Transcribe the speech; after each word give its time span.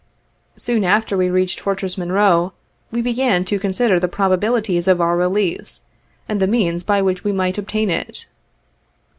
Soon 0.55 0.83
after 0.83 1.15
we 1.15 1.29
reached 1.29 1.59
Fortress 1.59 1.95
Monroe, 1.95 2.53
we 2.89 3.03
began 3.03 3.45
to 3.45 3.59
consider 3.59 3.99
the 3.99 4.07
probabilities 4.07 4.87
of 4.87 4.99
our 4.99 5.15
release, 5.15 5.83
and 6.27 6.39
the 6.41 6.47
means 6.47 6.81
by 6.81 7.03
which 7.03 7.23
we 7.23 7.31
might 7.31 7.59
obtain 7.59 7.91
it. 7.91 8.25